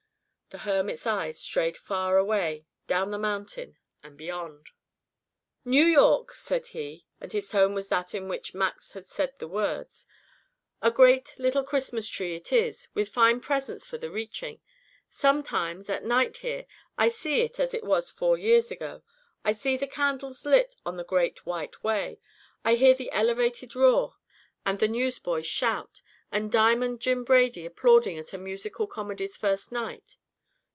[0.53, 4.71] The hermit's eyes strayed far away down the mountain and beyond.
[5.63, 9.47] "New York," said he, and his tone was that in which Max had said the
[9.47, 10.07] words.
[10.81, 14.59] "A great little Christmas tree it is, with fine presents for the reaching.
[15.07, 16.65] Sometimes, at night here,
[16.97, 19.03] I see it as it was four years ago
[19.45, 22.19] I see the candles lit on the Great White Way
[22.65, 24.17] I hear the elevated roar,
[24.65, 30.17] and the newsboys shout, and Diamond Jim Brady applauding at a musical comedy's first night.